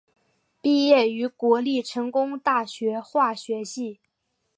[0.61, 3.99] 毕业于国立成功大学化学系。